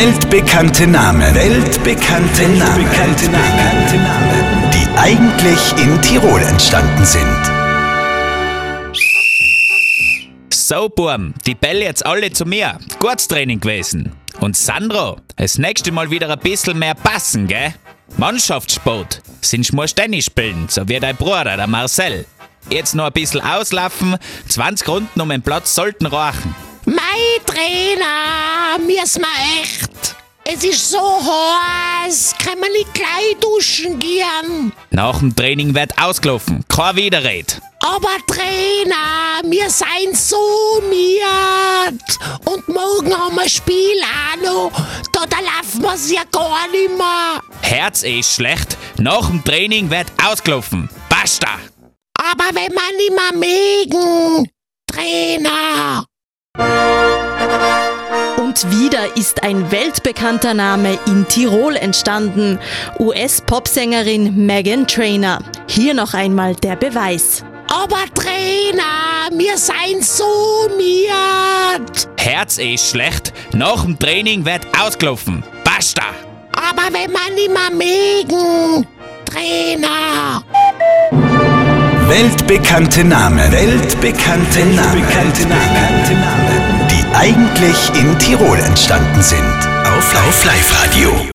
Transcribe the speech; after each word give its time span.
Weltbekannte 0.00 0.86
Namen. 0.86 1.34
Weltbekannte 1.34 2.48
Namen. 2.48 2.90
Weltbekannte 2.90 3.96
Namen. 3.96 4.70
Die 4.72 4.88
eigentlich 4.98 5.72
in 5.76 6.00
Tirol 6.00 6.40
entstanden 6.40 7.04
sind. 7.04 7.26
So, 10.54 10.88
Burm, 10.88 11.34
die 11.46 11.54
Bälle 11.54 11.84
jetzt 11.84 12.06
alle 12.06 12.32
zu 12.32 12.46
mir. 12.46 12.78
Gutes 12.98 13.28
Training 13.28 13.60
gewesen. 13.60 14.10
Und 14.40 14.56
Sandro, 14.56 15.18
das 15.36 15.58
nächste 15.58 15.92
Mal 15.92 16.10
wieder 16.10 16.30
ein 16.30 16.38
bisschen 16.38 16.78
mehr 16.78 16.94
passen, 16.94 17.46
gell? 17.46 17.74
Mannschaftssport. 18.16 19.20
Sind 19.42 19.70
musst 19.74 19.96
Tennis 19.96 20.24
spielen, 20.24 20.64
so 20.70 20.88
wie 20.88 20.98
dein 20.98 21.16
Bruder, 21.16 21.58
der 21.58 21.66
Marcel. 21.66 22.24
Jetzt 22.70 22.94
noch 22.94 23.04
ein 23.04 23.12
bisschen 23.12 23.42
auslaufen, 23.42 24.16
20 24.48 24.88
Runden 24.88 25.20
um 25.20 25.28
den 25.28 25.42
Platz 25.42 25.74
sollten 25.74 26.06
reichen. 26.06 26.54
Mei 26.86 27.38
Trainer, 27.44 28.78
müssen 28.78 29.22
wir 29.22 29.62
echt. 29.62 29.89
Es 30.52 30.64
ist 30.64 30.90
so 30.90 30.98
heiß, 30.98 32.34
kann 32.42 32.58
man 32.58 32.72
nicht 32.72 32.92
gleich 32.92 33.36
duschen 33.40 34.00
gehen. 34.00 34.72
Nach 34.90 35.18
dem 35.20 35.34
Training 35.36 35.74
wird 35.76 35.92
ausgelaufen, 35.96 36.64
kein 36.66 36.96
Widerred. 36.96 37.60
Aber 37.78 38.16
Trainer, 38.26 39.42
wir 39.44 39.70
seien 39.70 40.12
so 40.12 40.82
miert. 40.88 42.02
Und 42.46 42.68
morgen 42.68 43.16
haben 43.16 43.36
wir 43.36 43.48
Spiel 43.48 44.00
auch 44.02 44.42
noch. 44.42 44.72
Da, 45.12 45.24
da 45.26 45.36
laufen 45.38 45.82
wir's 45.82 46.10
ja 46.10 46.22
gar 46.32 46.68
nicht 46.68 46.96
mehr. 46.98 47.40
Herz 47.62 48.02
ist 48.02 48.34
schlecht, 48.34 48.76
nach 48.98 49.28
dem 49.28 49.44
Training 49.44 49.88
wird 49.88 50.08
ausgelaufen. 50.24 50.90
Basta! 51.08 51.58
Aber 52.18 52.44
wenn 52.52 52.72
wir 52.72 52.96
nicht 52.96 53.14
mehr 53.14 53.88
mögen, 53.88 54.50
Trainer. 54.86 56.09
Und 58.50 58.68
wieder 58.68 59.16
ist 59.16 59.44
ein 59.44 59.70
weltbekannter 59.70 60.54
Name 60.54 60.98
in 61.06 61.24
Tirol 61.28 61.76
entstanden. 61.76 62.58
US-Popsängerin 62.98 64.44
Megan 64.44 64.88
Trainer. 64.88 65.38
Hier 65.68 65.94
noch 65.94 66.14
einmal 66.14 66.56
der 66.56 66.74
Beweis. 66.74 67.44
Aber 67.68 67.98
Trainer, 68.12 69.30
wir 69.30 69.56
seien 69.56 70.02
so 70.02 70.68
miert. 70.76 72.08
Herz 72.18 72.58
ist 72.58 72.90
schlecht, 72.90 73.32
nach 73.52 73.84
dem 73.84 73.96
Training 73.96 74.44
wird 74.44 74.66
ausgelaufen. 74.76 75.44
Basta! 75.62 76.02
Aber 76.52 76.92
wenn 76.92 77.12
nicht 77.36 77.50
mehr 77.52 77.70
mögen, 77.70 78.84
Trainer. 79.26 80.42
Weltbekannte 82.08 83.04
Namen. 83.04 83.52
Weltbekannte 83.52 84.64
Namen. 84.64 84.94
Weltbekannte 84.94 85.42
Namen. 85.46 86.04
Die 86.10 86.14
eigentlich 87.30 87.90
in 87.94 88.18
Tirol 88.18 88.58
entstanden 88.58 89.22
sind. 89.22 89.68
Auf 89.84 90.12
Live-Radio. 90.44 91.26